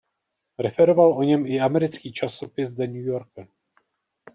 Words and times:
Referoval 0.59 1.13
o 1.13 1.23
něm 1.23 1.45
i 1.45 1.59
americký 1.59 2.13
časopis 2.13 2.69
The 2.71 2.87
New 2.87 3.05
Yorker. 3.05 3.47